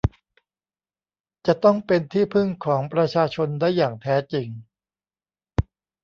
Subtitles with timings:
[1.45, 4.47] จะต้องเป็นที่พึ่งของประชาชนได้อย่างแท้จริง